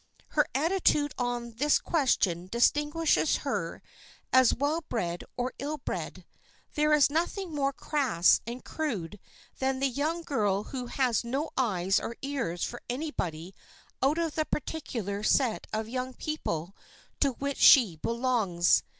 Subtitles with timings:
[0.29, 3.83] Her attitude on this question distinguishes her
[4.33, 6.25] as well bred or ill bred.
[6.73, 9.19] There is nothing more crass and crude
[9.59, 13.53] than the young girl who has no eyes or ears for anybody
[14.01, 16.75] out of the particular set of young people
[17.19, 18.81] to which she belongs.